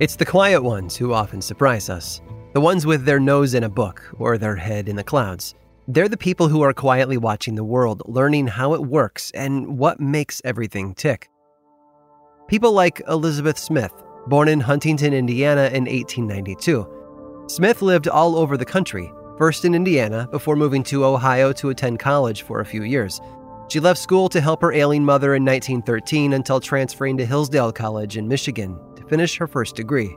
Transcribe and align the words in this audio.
It's 0.00 0.16
the 0.16 0.26
quiet 0.26 0.60
ones 0.60 0.96
who 0.96 1.12
often 1.12 1.40
surprise 1.40 1.88
us. 1.88 2.20
The 2.52 2.60
ones 2.60 2.84
with 2.84 3.04
their 3.04 3.20
nose 3.20 3.54
in 3.54 3.62
a 3.62 3.68
book 3.68 4.02
or 4.18 4.36
their 4.36 4.56
head 4.56 4.88
in 4.88 4.96
the 4.96 5.04
clouds. 5.04 5.54
They're 5.86 6.08
the 6.08 6.16
people 6.16 6.48
who 6.48 6.62
are 6.62 6.72
quietly 6.72 7.16
watching 7.16 7.54
the 7.54 7.62
world, 7.62 8.02
learning 8.06 8.48
how 8.48 8.74
it 8.74 8.82
works 8.82 9.30
and 9.36 9.78
what 9.78 10.00
makes 10.00 10.42
everything 10.44 10.94
tick. 10.94 11.30
People 12.48 12.72
like 12.72 13.02
Elizabeth 13.06 13.56
Smith, 13.56 13.92
born 14.26 14.48
in 14.48 14.58
Huntington, 14.58 15.14
Indiana 15.14 15.66
in 15.66 15.84
1892. 15.84 17.44
Smith 17.46 17.80
lived 17.80 18.08
all 18.08 18.34
over 18.34 18.56
the 18.56 18.64
country, 18.64 19.12
first 19.38 19.64
in 19.64 19.76
Indiana 19.76 20.26
before 20.32 20.56
moving 20.56 20.82
to 20.82 21.04
Ohio 21.04 21.52
to 21.52 21.70
attend 21.70 22.00
college 22.00 22.42
for 22.42 22.58
a 22.58 22.66
few 22.66 22.82
years. 22.82 23.20
She 23.68 23.78
left 23.78 24.00
school 24.00 24.28
to 24.30 24.40
help 24.40 24.60
her 24.62 24.72
ailing 24.72 25.04
mother 25.04 25.36
in 25.36 25.44
1913 25.44 26.32
until 26.32 26.58
transferring 26.58 27.16
to 27.18 27.24
Hillsdale 27.24 27.72
College 27.72 28.16
in 28.16 28.26
Michigan 28.26 28.76
finish 29.08 29.36
her 29.36 29.46
first 29.46 29.76
degree. 29.76 30.16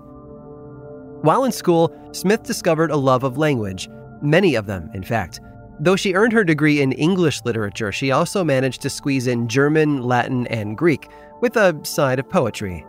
While 1.21 1.45
in 1.45 1.51
school, 1.51 1.95
Smith 2.11 2.43
discovered 2.43 2.91
a 2.91 2.97
love 2.97 3.23
of 3.23 3.37
language, 3.37 3.89
many 4.21 4.55
of 4.55 4.65
them, 4.65 4.89
in 4.93 5.03
fact. 5.03 5.39
Though 5.79 5.95
she 5.95 6.13
earned 6.13 6.33
her 6.33 6.43
degree 6.43 6.81
in 6.81 6.91
English 6.93 7.41
literature, 7.45 7.91
she 7.91 8.11
also 8.11 8.43
managed 8.43 8.81
to 8.81 8.89
squeeze 8.89 9.27
in 9.27 9.47
German, 9.47 10.03
Latin, 10.03 10.47
and 10.47 10.77
Greek, 10.77 11.07
with 11.41 11.55
a 11.55 11.79
side 11.83 12.19
of 12.19 12.29
poetry. 12.29 12.85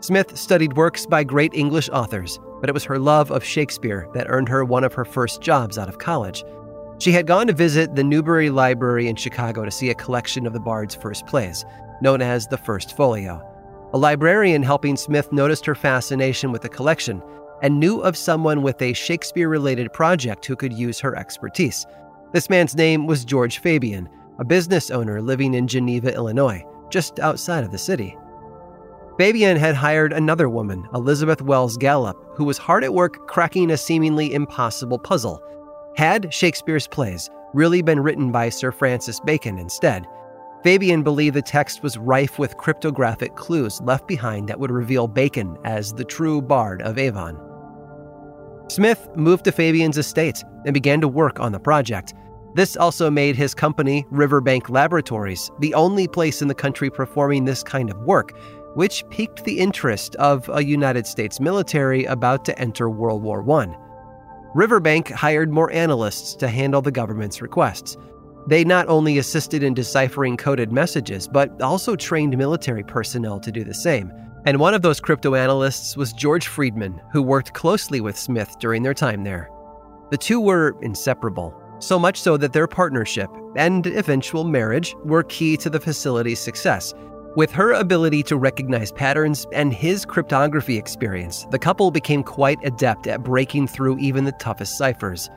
Smith 0.00 0.36
studied 0.38 0.76
works 0.76 1.04
by 1.04 1.22
great 1.22 1.52
English 1.52 1.90
authors, 1.90 2.38
but 2.60 2.70
it 2.70 2.72
was 2.72 2.84
her 2.84 2.98
love 2.98 3.30
of 3.30 3.44
Shakespeare 3.44 4.08
that 4.14 4.26
earned 4.30 4.48
her 4.48 4.64
one 4.64 4.84
of 4.84 4.94
her 4.94 5.04
first 5.04 5.42
jobs 5.42 5.76
out 5.76 5.88
of 5.88 5.98
college. 5.98 6.42
She 6.98 7.12
had 7.12 7.26
gone 7.26 7.46
to 7.46 7.52
visit 7.52 7.94
the 7.94 8.04
Newberry 8.04 8.50
Library 8.50 9.08
in 9.08 9.16
Chicago 9.16 9.64
to 9.64 9.70
see 9.70 9.90
a 9.90 9.94
collection 9.94 10.46
of 10.46 10.52
the 10.52 10.60
Bard's 10.60 10.94
first 10.94 11.26
plays, 11.26 11.64
known 12.02 12.22
as 12.22 12.46
the 12.46 12.58
First 12.58 12.96
Folio. 12.96 13.46
A 13.92 13.98
librarian 13.98 14.62
helping 14.62 14.96
Smith 14.96 15.32
noticed 15.32 15.66
her 15.66 15.74
fascination 15.74 16.52
with 16.52 16.62
the 16.62 16.68
collection 16.68 17.20
and 17.60 17.80
knew 17.80 18.00
of 18.00 18.16
someone 18.16 18.62
with 18.62 18.80
a 18.80 18.92
Shakespeare 18.92 19.48
related 19.48 19.92
project 19.92 20.46
who 20.46 20.54
could 20.54 20.72
use 20.72 21.00
her 21.00 21.16
expertise. 21.16 21.84
This 22.32 22.48
man's 22.48 22.76
name 22.76 23.06
was 23.06 23.24
George 23.24 23.60
Fabyan, 23.60 24.08
a 24.38 24.44
business 24.44 24.92
owner 24.92 25.20
living 25.20 25.54
in 25.54 25.66
Geneva, 25.66 26.14
Illinois, 26.14 26.64
just 26.88 27.18
outside 27.18 27.64
of 27.64 27.72
the 27.72 27.78
city. 27.78 28.16
Fabyan 29.18 29.58
had 29.58 29.74
hired 29.74 30.12
another 30.12 30.48
woman, 30.48 30.88
Elizabeth 30.94 31.42
Wells 31.42 31.76
Gallup, 31.76 32.16
who 32.36 32.44
was 32.44 32.58
hard 32.58 32.84
at 32.84 32.94
work 32.94 33.26
cracking 33.26 33.72
a 33.72 33.76
seemingly 33.76 34.32
impossible 34.32 35.00
puzzle. 35.00 35.42
Had 35.96 36.32
Shakespeare's 36.32 36.86
plays 36.86 37.28
really 37.52 37.82
been 37.82 38.00
written 38.00 38.30
by 38.30 38.48
Sir 38.50 38.70
Francis 38.70 39.18
Bacon 39.18 39.58
instead? 39.58 40.06
Fabyan 40.64 41.02
believed 41.02 41.36
the 41.36 41.42
text 41.42 41.82
was 41.82 41.96
rife 41.96 42.38
with 42.38 42.58
cryptographic 42.58 43.34
clues 43.34 43.80
left 43.80 44.06
behind 44.06 44.46
that 44.48 44.60
would 44.60 44.70
reveal 44.70 45.08
Bacon 45.08 45.56
as 45.64 45.94
the 45.94 46.04
true 46.04 46.42
bard 46.42 46.82
of 46.82 46.98
Avon. 46.98 47.40
Smith 48.68 49.08
moved 49.16 49.44
to 49.44 49.52
Fabyan's 49.52 49.96
estate 49.96 50.44
and 50.66 50.74
began 50.74 51.00
to 51.00 51.08
work 51.08 51.40
on 51.40 51.52
the 51.52 51.58
project. 51.58 52.12
This 52.54 52.76
also 52.76 53.10
made 53.10 53.36
his 53.36 53.54
company, 53.54 54.04
Riverbank 54.10 54.68
Laboratories, 54.68 55.50
the 55.60 55.72
only 55.72 56.06
place 56.06 56.42
in 56.42 56.48
the 56.48 56.54
country 56.54 56.90
performing 56.90 57.46
this 57.46 57.62
kind 57.62 57.90
of 57.90 57.96
work, 58.02 58.36
which 58.74 59.08
piqued 59.08 59.44
the 59.44 59.58
interest 59.58 60.14
of 60.16 60.48
a 60.52 60.62
United 60.62 61.06
States 61.06 61.40
military 61.40 62.04
about 62.04 62.44
to 62.44 62.58
enter 62.58 62.90
World 62.90 63.22
War 63.22 63.48
I. 63.50 63.74
Riverbank 64.54 65.10
hired 65.10 65.52
more 65.52 65.72
analysts 65.72 66.34
to 66.36 66.48
handle 66.48 66.82
the 66.82 66.92
government's 66.92 67.40
requests. 67.40 67.96
They 68.46 68.64
not 68.64 68.88
only 68.88 69.18
assisted 69.18 69.62
in 69.62 69.74
deciphering 69.74 70.36
coded 70.36 70.72
messages, 70.72 71.28
but 71.28 71.60
also 71.60 71.96
trained 71.96 72.36
military 72.36 72.82
personnel 72.82 73.38
to 73.40 73.52
do 73.52 73.64
the 73.64 73.74
same. 73.74 74.12
And 74.46 74.58
one 74.58 74.72
of 74.74 74.82
those 74.82 75.00
cryptoanalysts 75.00 75.96
was 75.96 76.12
George 76.12 76.48
Friedman, 76.48 77.00
who 77.12 77.22
worked 77.22 77.52
closely 77.52 78.00
with 78.00 78.18
Smith 78.18 78.56
during 78.58 78.82
their 78.82 78.94
time 78.94 79.24
there. 79.24 79.50
The 80.10 80.16
two 80.16 80.40
were 80.40 80.76
inseparable, 80.80 81.54
so 81.78 81.98
much 81.98 82.20
so 82.20 82.36
that 82.38 82.52
their 82.52 82.66
partnership 82.66 83.30
and 83.56 83.86
eventual 83.86 84.44
marriage 84.44 84.96
were 85.04 85.22
key 85.24 85.56
to 85.58 85.70
the 85.70 85.80
facility's 85.80 86.40
success. 86.40 86.94
With 87.36 87.52
her 87.52 87.72
ability 87.74 88.24
to 88.24 88.36
recognize 88.36 88.90
patterns 88.90 89.46
and 89.52 89.72
his 89.72 90.04
cryptography 90.04 90.76
experience, 90.76 91.46
the 91.50 91.58
couple 91.60 91.90
became 91.90 92.24
quite 92.24 92.58
adept 92.64 93.06
at 93.06 93.22
breaking 93.22 93.68
through 93.68 93.98
even 93.98 94.24
the 94.24 94.32
toughest 94.32 94.76
ciphers. 94.76 95.30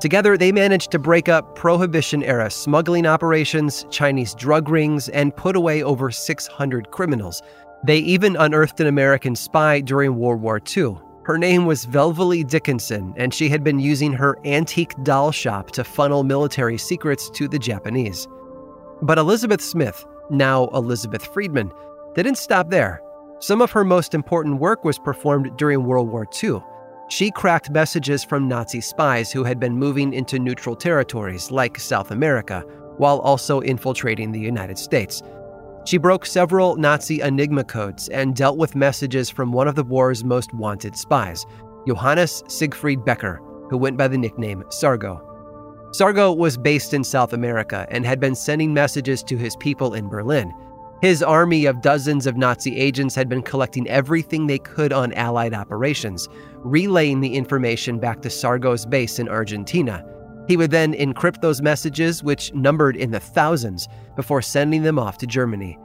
Together, 0.00 0.36
they 0.36 0.52
managed 0.52 0.92
to 0.92 0.98
break 0.98 1.28
up 1.28 1.56
Prohibition 1.56 2.22
era 2.22 2.50
smuggling 2.50 3.04
operations, 3.04 3.84
Chinese 3.90 4.32
drug 4.34 4.68
rings, 4.68 5.08
and 5.08 5.34
put 5.34 5.56
away 5.56 5.82
over 5.82 6.10
600 6.10 6.90
criminals, 6.92 7.42
they 7.84 7.98
even 7.98 8.36
unearthed 8.36 8.80
an 8.80 8.86
American 8.86 9.36
spy 9.36 9.80
during 9.80 10.16
World 10.16 10.40
War 10.40 10.60
II. 10.76 10.96
Her 11.24 11.36
name 11.36 11.66
was 11.66 11.84
Velvalee 11.84 12.46
Dickinson, 12.46 13.12
and 13.16 13.34
she 13.34 13.48
had 13.48 13.62
been 13.62 13.78
using 13.78 14.12
her 14.12 14.38
antique 14.44 14.94
doll 15.02 15.30
shop 15.30 15.72
to 15.72 15.84
funnel 15.84 16.24
military 16.24 16.78
secrets 16.78 17.28
to 17.30 17.48
the 17.48 17.58
Japanese. 17.58 18.26
But 19.02 19.18
Elizabeth 19.18 19.60
Smith, 19.60 20.06
now 20.30 20.68
Elizabeth 20.68 21.26
Friedman, 21.26 21.72
didn't 22.14 22.38
stop 22.38 22.70
there. 22.70 23.00
Some 23.40 23.60
of 23.60 23.70
her 23.72 23.84
most 23.84 24.14
important 24.14 24.58
work 24.58 24.84
was 24.84 24.98
performed 24.98 25.56
during 25.56 25.84
World 25.84 26.08
War 26.08 26.26
II. 26.42 26.60
She 27.08 27.30
cracked 27.30 27.70
messages 27.70 28.22
from 28.22 28.48
Nazi 28.48 28.82
spies 28.82 29.32
who 29.32 29.42
had 29.42 29.58
been 29.58 29.78
moving 29.78 30.12
into 30.12 30.38
neutral 30.38 30.76
territories 30.76 31.50
like 31.50 31.78
South 31.78 32.10
America, 32.10 32.60
while 32.98 33.20
also 33.20 33.60
infiltrating 33.60 34.30
the 34.30 34.40
United 34.40 34.78
States. 34.78 35.22
She 35.86 35.96
broke 35.96 36.26
several 36.26 36.76
Nazi 36.76 37.22
Enigma 37.22 37.64
codes 37.64 38.08
and 38.10 38.36
dealt 38.36 38.58
with 38.58 38.76
messages 38.76 39.30
from 39.30 39.52
one 39.52 39.68
of 39.68 39.74
the 39.74 39.84
war's 39.84 40.22
most 40.22 40.52
wanted 40.52 40.96
spies, 40.96 41.46
Johannes 41.86 42.44
Siegfried 42.46 43.06
Becker, 43.06 43.40
who 43.70 43.78
went 43.78 43.96
by 43.96 44.06
the 44.06 44.18
nickname 44.18 44.62
Sargo. 44.68 45.24
Sargo 45.92 46.36
was 46.36 46.58
based 46.58 46.92
in 46.92 47.02
South 47.02 47.32
America 47.32 47.86
and 47.90 48.04
had 48.04 48.20
been 48.20 48.34
sending 48.34 48.74
messages 48.74 49.22
to 49.22 49.38
his 49.38 49.56
people 49.56 49.94
in 49.94 50.08
Berlin. 50.08 50.52
His 51.00 51.22
army 51.22 51.66
of 51.66 51.80
dozens 51.80 52.26
of 52.26 52.36
Nazi 52.36 52.76
agents 52.76 53.14
had 53.14 53.28
been 53.28 53.42
collecting 53.42 53.88
everything 53.88 54.46
they 54.46 54.58
could 54.58 54.92
on 54.92 55.12
Allied 55.12 55.54
operations, 55.54 56.28
relaying 56.56 57.20
the 57.20 57.34
information 57.34 58.00
back 58.00 58.20
to 58.22 58.30
Sargo's 58.30 58.84
base 58.84 59.18
in 59.18 59.28
Argentina 59.28 60.04
he 60.48 60.56
would 60.56 60.70
then 60.70 60.94
encrypt 60.94 61.42
those 61.42 61.60
messages, 61.60 62.24
which 62.24 62.52
numbered 62.54 62.96
in 62.96 63.10
the 63.10 63.20
thousands, 63.20 63.86
before 64.16 64.40
sending 64.40 64.82
them 64.82 64.98
off 64.98 65.18
to 65.18 65.26
Germany. 65.26 65.78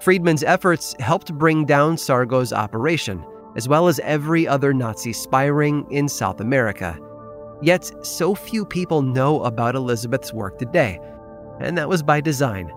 Friedman's 0.00 0.42
efforts 0.42 0.94
helped 1.00 1.32
bring 1.34 1.64
down 1.64 1.96
Sargo's 1.96 2.52
operation, 2.52 3.24
as 3.56 3.68
well 3.68 3.88
as 3.88 3.98
every 4.00 4.46
other 4.46 4.74
Nazi 4.74 5.14
spy 5.14 5.46
ring 5.46 5.86
in 5.90 6.06
South 6.06 6.40
America. 6.40 6.98
Yet, 7.62 7.90
so 8.04 8.34
few 8.34 8.66
people 8.66 9.00
know 9.00 9.42
about 9.44 9.74
Elizabeth's 9.74 10.34
work 10.34 10.58
today, 10.58 11.00
and 11.60 11.78
that 11.78 11.88
was 11.88 12.02
by 12.02 12.20
design. 12.20 12.70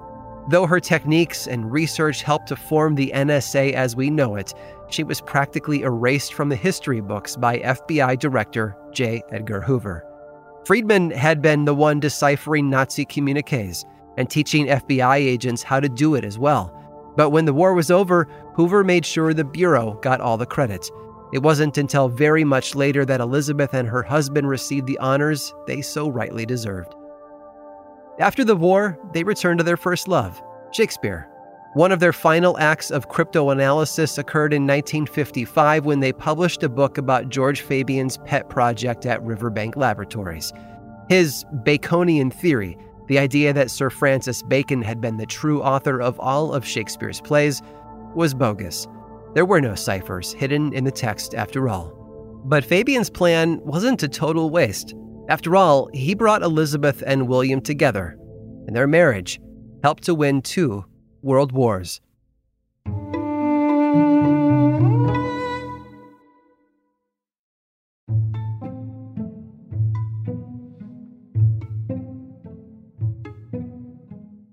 Though 0.47 0.67
her 0.67 0.79
techniques 0.79 1.47
and 1.47 1.71
research 1.71 2.21
helped 2.21 2.47
to 2.47 2.55
form 2.55 2.95
the 2.95 3.11
NSA 3.15 3.73
as 3.73 3.95
we 3.95 4.11
know 4.11 4.35
it, 4.35 4.53
she 4.89 5.03
was 5.03 5.19
practically 5.21 5.81
erased 5.81 6.35
from 6.35 6.49
the 6.49 6.55
history 6.55 7.01
books 7.01 7.35
by 7.35 7.59
FBI 7.59 8.19
Director 8.19 8.77
J. 8.91 9.23
Edgar 9.31 9.61
Hoover. 9.61 10.05
Friedman 10.65 11.11
had 11.11 11.41
been 11.41 11.65
the 11.65 11.73
one 11.73 11.99
deciphering 11.99 12.69
Nazi 12.69 13.05
communiques 13.05 13.85
and 14.17 14.29
teaching 14.29 14.67
FBI 14.67 15.15
agents 15.17 15.63
how 15.63 15.79
to 15.79 15.89
do 15.89 16.15
it 16.15 16.23
as 16.23 16.37
well. 16.37 16.71
But 17.15 17.31
when 17.31 17.45
the 17.45 17.53
war 17.53 17.73
was 17.73 17.89
over, 17.89 18.27
Hoover 18.55 18.83
made 18.83 19.05
sure 19.05 19.33
the 19.33 19.43
Bureau 19.43 19.93
got 20.01 20.21
all 20.21 20.37
the 20.37 20.45
credit. 20.45 20.89
It 21.33 21.41
wasn't 21.41 21.77
until 21.77 22.07
very 22.07 22.43
much 22.43 22.75
later 22.75 23.03
that 23.05 23.19
Elizabeth 23.19 23.73
and 23.73 23.87
her 23.87 24.03
husband 24.03 24.47
received 24.47 24.85
the 24.85 24.99
honors 24.99 25.53
they 25.65 25.81
so 25.81 26.07
rightly 26.07 26.45
deserved. 26.45 26.93
After 28.17 28.45
the 28.45 28.55
war, 28.55 28.97
they 29.13 29.25
returned 29.25 29.57
to 29.57 29.63
their 29.63 29.75
first 29.75 30.07
love, 30.07 30.41
Shakespeare. 30.71 31.29
One 31.73 31.91
of 31.91 31.99
their 31.99 32.13
final 32.13 32.57
acts 32.57 32.89
of 32.89 33.09
cryptoanalysis 33.09 34.17
occurred 34.17 34.53
in 34.53 34.61
1955 34.65 35.85
when 35.85 35.99
they 35.99 36.13
published 36.13 36.63
a 36.63 36.69
book 36.69 36.97
about 36.97 37.27
George 37.27 37.61
Fabyan's 37.61 38.17
pet 38.19 38.47
project 38.47 39.05
at 39.05 39.21
Riverbank 39.21 39.75
Laboratories. 39.75 40.53
His 41.09 41.43
Baconian 41.65 42.31
theory, 42.31 42.77
the 43.07 43.19
idea 43.19 43.51
that 43.51 43.69
Sir 43.69 43.89
Francis 43.89 44.41
Bacon 44.43 44.81
had 44.81 45.01
been 45.01 45.17
the 45.17 45.25
true 45.25 45.61
author 45.61 46.01
of 46.01 46.17
all 46.21 46.53
of 46.53 46.65
Shakespeare's 46.65 47.19
plays, 47.19 47.61
was 48.15 48.33
bogus. 48.33 48.87
There 49.33 49.45
were 49.45 49.59
no 49.59 49.75
ciphers 49.75 50.31
hidden 50.31 50.71
in 50.71 50.85
the 50.85 50.91
text 50.91 51.35
after 51.35 51.67
all. 51.67 51.91
But 52.45 52.63
Fabyan's 52.63 53.09
plan 53.09 53.59
wasn't 53.65 54.03
a 54.03 54.07
total 54.07 54.49
waste. 54.49 54.95
After 55.27 55.55
all, 55.55 55.89
he 55.91 56.13
brought 56.13 56.43
Elizabeth 56.43 57.01
and 57.05 57.27
William 57.27 57.59
together, 57.59 58.15
and 58.67 58.75
their 58.75 58.85
marriage 58.85 59.39
helped 59.83 60.03
to 60.03 60.13
win 60.13 60.43
two 60.43 60.85
world 61.23 61.51
wars. 61.51 61.99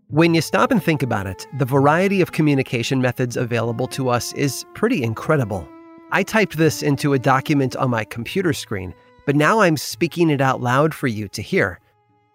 When 0.08 0.34
you 0.34 0.40
stop 0.40 0.70
and 0.70 0.82
think 0.82 1.02
about 1.02 1.26
it, 1.26 1.46
the 1.58 1.64
variety 1.64 2.20
of 2.20 2.32
communication 2.32 3.02
methods 3.02 3.36
available 3.36 3.86
to 3.88 4.08
us 4.08 4.32
is 4.34 4.64
pretty 4.74 5.02
incredible. 5.02 5.68
I 6.12 6.22
typed 6.22 6.56
this 6.56 6.82
into 6.82 7.12
a 7.12 7.18
document 7.18 7.76
on 7.76 7.90
my 7.90 8.04
computer 8.04 8.52
screen, 8.52 8.94
but 9.26 9.36
now 9.36 9.60
I'm 9.60 9.76
speaking 9.76 10.30
it 10.30 10.40
out 10.40 10.60
loud 10.60 10.94
for 10.94 11.06
you 11.06 11.28
to 11.28 11.42
hear. 11.42 11.80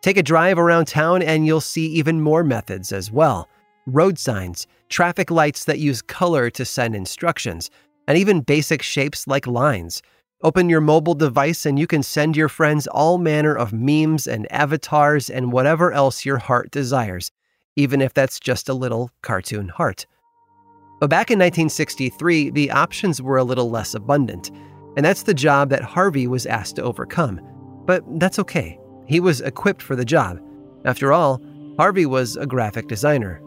Take 0.01 0.17
a 0.17 0.23
drive 0.23 0.59
around 0.59 0.85
town 0.85 1.21
and 1.21 1.45
you'll 1.45 1.61
see 1.61 1.87
even 1.87 2.21
more 2.21 2.43
methods 2.43 2.91
as 2.91 3.11
well 3.11 3.49
road 3.85 4.19
signs, 4.19 4.67
traffic 4.89 5.31
lights 5.31 5.63
that 5.63 5.79
use 5.79 6.01
color 6.01 6.49
to 6.49 6.65
send 6.65 6.93
instructions, 6.93 7.71
and 8.05 8.17
even 8.17 8.41
basic 8.41 8.81
shapes 8.81 9.25
like 9.27 9.47
lines. 9.47 10.01
Open 10.43 10.67
your 10.67 10.81
mobile 10.81 11.13
device 11.13 11.65
and 11.65 11.79
you 11.79 11.87
can 11.87 12.03
send 12.03 12.35
your 12.35 12.49
friends 12.49 12.85
all 12.87 13.17
manner 13.17 13.55
of 13.55 13.71
memes 13.71 14.27
and 14.27 14.51
avatars 14.51 15.29
and 15.29 15.53
whatever 15.53 15.93
else 15.93 16.25
your 16.25 16.37
heart 16.37 16.69
desires 16.69 17.31
even 17.77 18.01
if 18.01 18.13
that's 18.13 18.39
just 18.39 18.67
a 18.67 18.73
little 18.73 19.09
cartoon 19.21 19.69
heart. 19.69 20.05
But 20.99 21.11
back 21.11 21.29
in 21.29 21.37
1963, 21.37 22.49
the 22.49 22.71
options 22.71 23.21
were 23.21 23.37
a 23.37 23.43
little 23.43 23.69
less 23.69 23.93
abundant, 23.93 24.51
and 24.97 25.05
that's 25.05 25.23
the 25.23 25.33
job 25.33 25.69
that 25.69 25.83
Harvey 25.83 26.25
was 26.25 26.47
asked 26.47 26.75
to 26.77 26.83
overcome. 26.83 27.39
But 27.85 28.03
that's 28.19 28.39
okay. 28.39 28.79
He 29.05 29.19
was 29.19 29.41
equipped 29.41 29.81
for 29.81 29.95
the 29.95 30.03
job. 30.03 30.41
After 30.85 31.13
all, 31.13 31.39
Harvey 31.77 32.07
was 32.07 32.35
a 32.35 32.47
graphic 32.47 32.88
designer. 32.88 33.39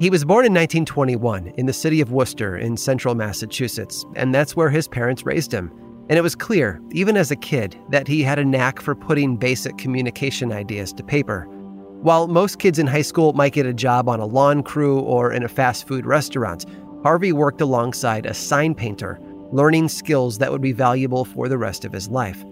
He 0.00 0.10
was 0.10 0.24
born 0.24 0.44
in 0.44 0.52
1921 0.52 1.46
in 1.56 1.66
the 1.66 1.72
city 1.72 2.00
of 2.00 2.10
Worcester 2.10 2.56
in 2.56 2.76
central 2.76 3.14
Massachusetts, 3.14 4.04
and 4.16 4.34
that's 4.34 4.56
where 4.56 4.68
his 4.68 4.88
parents 4.88 5.24
raised 5.24 5.52
him. 5.52 5.70
And 6.08 6.18
it 6.18 6.22
was 6.22 6.34
clear, 6.34 6.80
even 6.90 7.16
as 7.16 7.30
a 7.30 7.36
kid, 7.36 7.78
that 7.90 8.08
he 8.08 8.24
had 8.24 8.40
a 8.40 8.44
knack 8.44 8.80
for 8.80 8.96
putting 8.96 9.36
basic 9.36 9.78
communication 9.78 10.50
ideas 10.50 10.92
to 10.94 11.04
paper. 11.04 11.44
While 12.00 12.26
most 12.26 12.58
kids 12.58 12.80
in 12.80 12.88
high 12.88 13.02
school 13.02 13.32
might 13.32 13.52
get 13.52 13.64
a 13.64 13.72
job 13.72 14.08
on 14.08 14.18
a 14.18 14.26
lawn 14.26 14.64
crew 14.64 14.98
or 14.98 15.32
in 15.32 15.44
a 15.44 15.48
fast 15.48 15.86
food 15.86 16.04
restaurant, 16.04 16.66
Harvey 17.04 17.32
worked 17.32 17.60
alongside 17.60 18.26
a 18.26 18.34
sign 18.34 18.74
painter, 18.74 19.20
learning 19.52 19.88
skills 19.88 20.38
that 20.38 20.50
would 20.50 20.60
be 20.60 20.72
valuable 20.72 21.24
for 21.24 21.48
the 21.48 21.58
rest 21.58 21.84
of 21.84 21.92
his 21.92 22.08
life. 22.08 22.42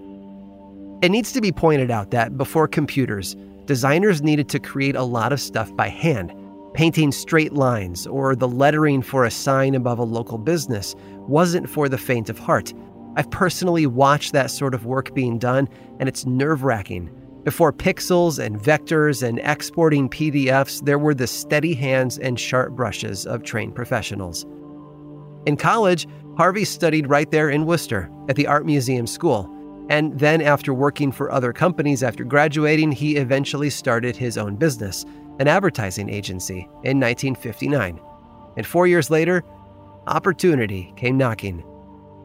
It 1.03 1.11
needs 1.11 1.33
to 1.33 1.41
be 1.41 1.53
pointed 1.53 1.91
out 1.91 2.11
that 2.11 2.37
before 2.37 2.69
computers, 2.69 3.37
designers 3.65 4.23
needed 4.23 4.49
to 4.51 4.59
create 4.61 4.97
a 4.97 5.03
lot 5.03 5.33
of 5.33 5.41
stuff 5.41 5.75
by 5.75 5.89
hand. 5.89 6.33
Painting 6.75 7.11
straight 7.11 7.53
lines 7.53 8.07
or 8.07 8.37
the 8.37 8.49
lettering 8.49 9.03
for 9.03 9.25
a 9.25 9.31
sign 9.31 9.75
above 9.75 9.99
a 9.99 10.05
local 10.05 10.39
business 10.39 10.95
wasn't 11.27 11.69
for 11.69 11.89
the 11.89 11.99
faint 11.99 12.29
of 12.29 12.39
heart. 12.39 12.73
I've 13.17 13.31
personally 13.31 13.87
watched 13.87 14.33
that 14.35 14.51
sort 14.51 14.75
of 14.75 14.87
work 14.87 15.15
being 15.15 15.39
done, 15.39 15.69
and 15.99 16.09
it's 16.09 16.27
nerve 16.27 16.63
wracking 16.63 17.11
before 17.45 17.73
pixels 17.73 18.39
and 18.39 18.61
vectors 18.61 19.23
and 19.27 19.39
exporting 19.41 20.09
PDFs, 20.09 20.85
there 20.85 20.99
were 20.99 21.15
the 21.15 21.27
steady 21.27 21.75
hands 21.75 22.19
and 22.19 22.39
sharp 22.39 22.73
brushes 22.73 23.27
of 23.27 23.43
trained 23.43 23.75
professionals. 23.75 24.45
In 25.47 25.57
college, 25.57 26.07
Harvey 26.37 26.65
studied 26.65 27.09
right 27.09 27.31
there 27.31 27.51
in 27.51 27.67
Worcester 27.67 28.11
at 28.29 28.37
the 28.37 28.47
Art 28.47 28.67
Museum 28.67 29.07
School. 29.07 29.49
And 29.89 30.19
then, 30.19 30.41
after 30.41 30.73
working 30.73 31.11
for 31.11 31.33
other 31.33 31.53
companies 31.53 32.03
after 32.03 32.25
graduating, 32.25 32.93
he 32.93 33.17
eventually 33.17 33.71
started 33.71 34.17
his 34.17 34.39
own 34.39 34.57
business, 34.57 35.05
an 35.41 35.49
advertising 35.49 36.09
agency, 36.09 36.69
in 36.85 37.01
1959. 37.01 38.01
And 38.57 38.67
four 38.67 38.87
years 38.87 39.11
later, 39.11 39.43
opportunity 40.07 40.93
came 40.97 41.19
knocking. 41.19 41.65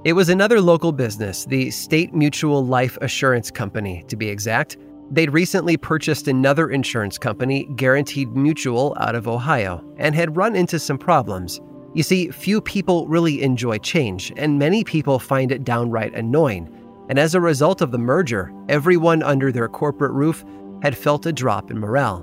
It 0.03 0.13
was 0.13 0.29
another 0.29 0.61
local 0.61 0.91
business, 0.91 1.45
the 1.45 1.71
State 1.71 2.13
Mutual 2.13 2.63
Life 2.63 2.97
Assurance 3.01 3.49
Company, 3.49 4.03
to 4.07 4.15
be 4.15 4.29
exact, 4.29 4.77
They'd 5.11 5.31
recently 5.31 5.77
purchased 5.77 6.27
another 6.27 6.69
insurance 6.69 7.17
company, 7.17 7.65
Guaranteed 7.75 8.35
Mutual, 8.35 8.97
out 8.99 9.15
of 9.15 9.27
Ohio, 9.27 9.83
and 9.97 10.15
had 10.15 10.35
run 10.35 10.55
into 10.55 10.79
some 10.79 10.97
problems. 10.97 11.61
You 11.95 12.03
see, 12.03 12.29
few 12.29 12.59
people 12.59 13.07
really 13.07 13.41
enjoy 13.41 13.77
change, 13.77 14.33
and 14.35 14.59
many 14.59 14.83
people 14.83 15.17
find 15.17 15.49
it 15.49 15.63
downright 15.63 16.13
annoying. 16.13 16.69
And 17.07 17.17
as 17.17 17.35
a 17.35 17.39
result 17.39 17.81
of 17.81 17.91
the 17.91 17.97
merger, 17.97 18.51
everyone 18.67 19.23
under 19.23 19.49
their 19.49 19.69
corporate 19.69 20.11
roof 20.11 20.43
had 20.81 20.97
felt 20.97 21.25
a 21.25 21.31
drop 21.31 21.71
in 21.71 21.79
morale. 21.79 22.19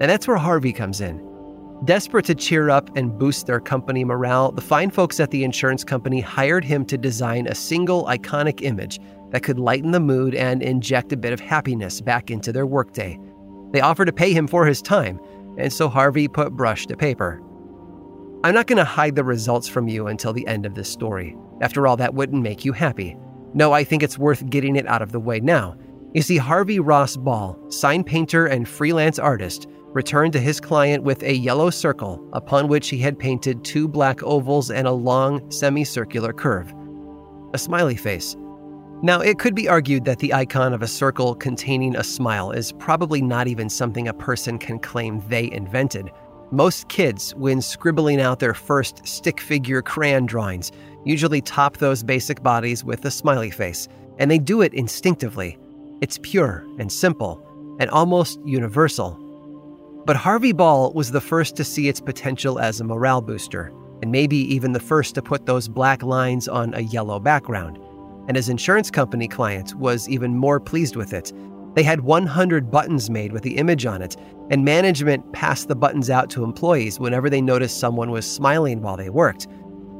And 0.00 0.10
that's 0.10 0.26
where 0.26 0.36
Harvey 0.36 0.72
comes 0.72 1.00
in. 1.00 1.24
Desperate 1.84 2.24
to 2.24 2.34
cheer 2.34 2.68
up 2.68 2.96
and 2.96 3.16
boost 3.16 3.46
their 3.46 3.60
company 3.60 4.02
morale, 4.02 4.50
the 4.50 4.60
fine 4.60 4.90
folks 4.90 5.20
at 5.20 5.30
the 5.30 5.44
insurance 5.44 5.84
company 5.84 6.20
hired 6.20 6.64
him 6.64 6.84
to 6.86 6.98
design 6.98 7.46
a 7.46 7.54
single 7.54 8.06
iconic 8.06 8.60
image 8.62 8.98
that 9.30 9.44
could 9.44 9.60
lighten 9.60 9.92
the 9.92 10.00
mood 10.00 10.34
and 10.34 10.64
inject 10.64 11.12
a 11.12 11.16
bit 11.16 11.32
of 11.32 11.38
happiness 11.38 12.00
back 12.00 12.28
into 12.28 12.52
their 12.52 12.66
workday. 12.66 13.16
They 13.70 13.82
offered 13.82 14.06
to 14.06 14.12
pay 14.12 14.32
him 14.32 14.48
for 14.48 14.66
his 14.66 14.82
time, 14.82 15.20
and 15.58 15.72
so 15.72 15.88
Harvey 15.88 16.26
put 16.26 16.54
brush 16.54 16.86
to 16.86 16.96
paper. 16.96 17.40
I'm 18.42 18.54
not 18.54 18.66
going 18.66 18.78
to 18.78 18.84
hide 18.84 19.16
the 19.16 19.24
results 19.24 19.68
from 19.68 19.86
you 19.86 20.06
until 20.06 20.32
the 20.32 20.46
end 20.46 20.64
of 20.64 20.74
this 20.74 20.88
story. 20.88 21.36
After 21.60 21.86
all, 21.86 21.96
that 21.98 22.14
wouldn't 22.14 22.42
make 22.42 22.64
you 22.64 22.72
happy. 22.72 23.16
No, 23.52 23.72
I 23.72 23.84
think 23.84 24.02
it's 24.02 24.16
worth 24.16 24.48
getting 24.48 24.76
it 24.76 24.86
out 24.86 25.02
of 25.02 25.12
the 25.12 25.20
way 25.20 25.40
now. 25.40 25.76
You 26.14 26.22
see, 26.22 26.38
Harvey 26.38 26.80
Ross 26.80 27.16
Ball, 27.18 27.58
sign 27.70 28.02
painter 28.02 28.46
and 28.46 28.66
freelance 28.66 29.18
artist, 29.18 29.66
returned 29.92 30.32
to 30.32 30.40
his 30.40 30.58
client 30.58 31.04
with 31.04 31.22
a 31.22 31.34
yellow 31.34 31.68
circle 31.68 32.26
upon 32.32 32.68
which 32.68 32.88
he 32.88 32.98
had 32.98 33.18
painted 33.18 33.62
two 33.62 33.86
black 33.86 34.22
ovals 34.22 34.70
and 34.70 34.88
a 34.88 34.92
long 34.92 35.50
semicircular 35.50 36.32
curve. 36.32 36.72
A 37.52 37.58
smiley 37.58 37.96
face, 37.96 38.36
now, 39.02 39.20
it 39.20 39.38
could 39.38 39.54
be 39.54 39.66
argued 39.66 40.04
that 40.04 40.18
the 40.18 40.34
icon 40.34 40.74
of 40.74 40.82
a 40.82 40.86
circle 40.86 41.34
containing 41.34 41.96
a 41.96 42.04
smile 42.04 42.50
is 42.50 42.70
probably 42.72 43.22
not 43.22 43.48
even 43.48 43.70
something 43.70 44.08
a 44.08 44.12
person 44.12 44.58
can 44.58 44.78
claim 44.78 45.22
they 45.28 45.50
invented. 45.50 46.10
Most 46.52 46.88
kids, 46.88 47.32
when 47.36 47.62
scribbling 47.62 48.20
out 48.20 48.40
their 48.40 48.54
first 48.54 49.06
stick 49.06 49.40
figure 49.40 49.82
crayon 49.82 50.26
drawings, 50.26 50.72
usually 51.04 51.40
top 51.40 51.76
those 51.76 52.02
basic 52.02 52.42
bodies 52.42 52.82
with 52.82 53.04
a 53.04 53.10
smiley 53.10 53.50
face, 53.50 53.86
and 54.18 54.28
they 54.30 54.38
do 54.38 54.60
it 54.60 54.74
instinctively. 54.74 55.56
It's 56.00 56.18
pure 56.22 56.66
and 56.78 56.90
simple, 56.90 57.40
and 57.78 57.88
almost 57.90 58.40
universal. 58.44 59.12
But 60.06 60.16
Harvey 60.16 60.52
Ball 60.52 60.92
was 60.92 61.12
the 61.12 61.20
first 61.20 61.54
to 61.56 61.64
see 61.64 61.88
its 61.88 62.00
potential 62.00 62.58
as 62.58 62.80
a 62.80 62.84
morale 62.84 63.20
booster, 63.20 63.72
and 64.02 64.10
maybe 64.10 64.36
even 64.52 64.72
the 64.72 64.80
first 64.80 65.14
to 65.14 65.22
put 65.22 65.46
those 65.46 65.68
black 65.68 66.02
lines 66.02 66.48
on 66.48 66.74
a 66.74 66.80
yellow 66.80 67.20
background 67.20 67.78
and 68.30 68.36
his 68.36 68.48
insurance 68.48 68.92
company 68.92 69.26
client 69.26 69.74
was 69.74 70.08
even 70.08 70.36
more 70.36 70.60
pleased 70.60 70.94
with 70.94 71.12
it. 71.12 71.32
They 71.74 71.82
had 71.82 72.00
100 72.00 72.70
buttons 72.70 73.10
made 73.10 73.32
with 73.32 73.42
the 73.42 73.56
image 73.56 73.86
on 73.86 74.02
it, 74.02 74.16
and 74.50 74.64
management 74.64 75.32
passed 75.32 75.68
the 75.68 75.76
buttons 75.76 76.10
out 76.10 76.28
to 76.30 76.44
employees 76.44 76.98
whenever 76.98 77.30
they 77.30 77.40
noticed 77.40 77.78
someone 77.78 78.10
was 78.10 78.30
smiling 78.30 78.82
while 78.82 78.96
they 78.96 79.10
worked. 79.10 79.46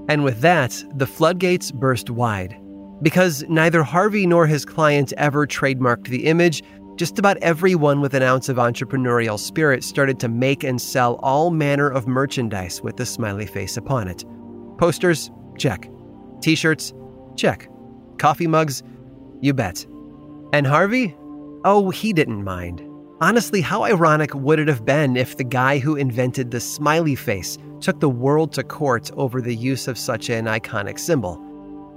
And 0.08 0.24
with 0.24 0.40
that, 0.40 0.82
the 0.96 1.06
floodgates 1.06 1.70
burst 1.70 2.10
wide. 2.10 2.60
Because 3.02 3.44
neither 3.48 3.82
Harvey 3.82 4.26
nor 4.26 4.46
his 4.46 4.64
client 4.64 5.12
ever 5.16 5.46
trademarked 5.46 6.08
the 6.08 6.26
image, 6.26 6.62
just 6.96 7.18
about 7.18 7.38
everyone 7.38 8.00
with 8.00 8.12
an 8.12 8.22
ounce 8.22 8.48
of 8.48 8.56
entrepreneurial 8.56 9.38
spirit 9.38 9.84
started 9.84 10.18
to 10.20 10.28
make 10.28 10.64
and 10.64 10.82
sell 10.82 11.14
all 11.22 11.50
manner 11.50 11.88
of 11.88 12.06
merchandise 12.06 12.82
with 12.82 12.96
the 12.96 13.06
smiley 13.06 13.46
face 13.46 13.76
upon 13.76 14.08
it. 14.08 14.24
Posters? 14.76 15.30
Check. 15.56 15.88
T 16.42 16.54
shirts? 16.54 16.92
Check. 17.36 17.68
Coffee 18.18 18.46
mugs? 18.46 18.82
You 19.40 19.54
bet. 19.54 19.86
And 20.52 20.66
Harvey? 20.66 21.16
Oh, 21.64 21.90
he 21.90 22.12
didn't 22.12 22.42
mind. 22.42 22.82
Honestly, 23.20 23.60
how 23.60 23.84
ironic 23.84 24.34
would 24.34 24.58
it 24.58 24.68
have 24.68 24.86
been 24.86 25.14
if 25.16 25.36
the 25.36 25.44
guy 25.44 25.78
who 25.78 25.94
invented 25.94 26.50
the 26.50 26.60
smiley 26.60 27.14
face 27.14 27.58
took 27.80 28.00
the 28.00 28.08
world 28.08 28.52
to 28.54 28.62
court 28.62 29.10
over 29.14 29.42
the 29.42 29.54
use 29.54 29.86
of 29.86 29.98
such 29.98 30.30
an 30.30 30.46
iconic 30.46 30.98
symbol? 30.98 31.38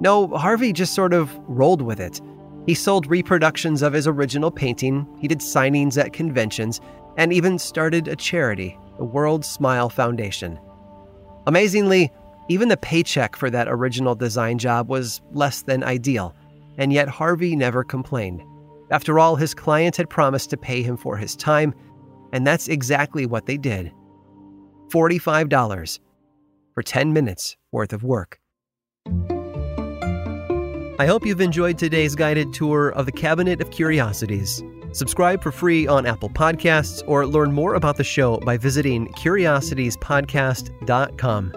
No, 0.02 0.28
Harvey 0.28 0.74
just 0.74 0.94
sort 0.94 1.14
of 1.14 1.34
rolled 1.48 1.82
with 1.82 2.02
it. 2.02 2.20
He 2.66 2.74
sold 2.74 3.08
reproductions 3.08 3.82
of 3.82 3.94
his 3.94 4.06
original 4.06 4.52
painting, 4.52 5.08
he 5.20 5.30
did 5.30 5.40
signings 5.40 5.98
at 5.98 6.12
conventions, 6.12 6.82
and 7.18 7.32
even 7.32 7.58
started 7.58 8.10
a 8.10 8.18
charity, 8.18 8.78
the 8.98 9.06
World 9.06 9.46
Smile 9.46 9.90
Foundation. 9.90 10.60
Amazingly, 11.48 12.12
even 12.50 12.68
the 12.68 12.78
paycheck 12.78 13.38
for 13.38 13.50
that 13.50 13.70
original 13.70 14.16
design 14.16 14.58
job 14.58 14.90
was 14.90 15.22
less 15.32 15.62
than 15.62 15.84
ideal, 15.84 16.36
and 16.78 16.92
yet 16.92 17.08
Harvey 17.08 17.56
never 17.56 17.84
complained. 17.86 18.44
After 18.92 19.20
all, 19.20 19.36
his 19.36 19.54
client 19.54 19.96
had 19.96 20.10
promised 20.10 20.50
to 20.52 20.58
pay 20.58 20.84
him 20.84 20.98
for 20.98 21.18
his 21.18 21.36
time, 21.36 21.74
and 22.32 22.46
that's 22.46 22.68
exactly 22.68 23.26
what 23.26 23.46
they 23.46 23.58
did 23.58 23.92
$45. 24.90 26.00
for 26.74 26.84
10 26.84 27.14
minutes 27.14 27.56
worth 27.72 27.94
of 27.94 28.04
work. 28.04 28.40
I 31.00 31.08
hope 31.08 31.26
you've 31.26 31.42
enjoyed 31.42 31.80
today's 31.80 32.16
guided 32.16 32.54
tour 32.54 32.90
of 32.90 33.08
the 33.08 33.12
Cabinet 33.12 33.60
of 33.62 33.72
Curiosities. 33.72 34.62
Subscribe 34.92 35.42
for 35.42 35.52
free 35.52 35.88
on 35.88 36.06
Apple 36.06 36.30
Podcasts 36.30 37.02
or 37.08 37.26
learn 37.26 37.52
more 37.52 37.74
about 37.74 37.98
the 37.98 38.04
show 38.04 38.38
by 38.38 38.58
visiting 38.58 39.08
curiositiespodcast.com. 39.14 41.54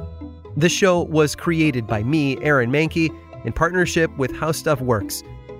This 0.56 0.72
show 0.72 1.02
was 1.02 1.36
created 1.36 1.86
by 1.86 2.02
me, 2.02 2.38
Aaron 2.40 2.72
Mahnke, 2.72 3.10
in 3.44 3.52
partnership 3.52 4.10
with 4.16 4.34
How 4.34 4.52
Stuff 4.52 4.80
Works. 4.80 5.22